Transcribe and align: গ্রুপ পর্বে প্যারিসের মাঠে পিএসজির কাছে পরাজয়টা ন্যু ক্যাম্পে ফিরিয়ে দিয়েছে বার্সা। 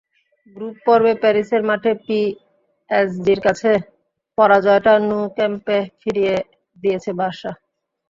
গ্রুপ 0.55 0.75
পর্বে 0.85 1.13
প্যারিসের 1.21 1.61
মাঠে 1.69 1.91
পিএসজির 2.05 3.39
কাছে 3.45 3.71
পরাজয়টা 4.37 4.93
ন্যু 5.01 5.19
ক্যাম্পে 5.37 5.77
ফিরিয়ে 5.99 6.35
দিয়েছে 6.77 7.11
বার্সা। 7.19 7.51